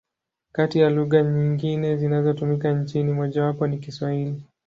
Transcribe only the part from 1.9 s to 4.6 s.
zinazotumika nchini, mojawapo ni Kiswahili.